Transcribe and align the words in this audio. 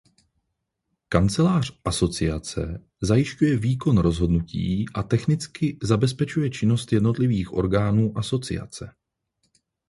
Kancelář 1.09 1.79
Asociace 1.85 2.83
zajišťuje 3.01 3.57
výkon 3.57 3.97
rozhodnutí 3.97 4.85
a 4.93 5.03
technicky 5.03 5.77
zabezpečuje 5.83 6.49
činnost 6.49 6.93
jednotlivých 6.93 7.53
orgánů 7.53 8.17
Asociace. 8.17 8.95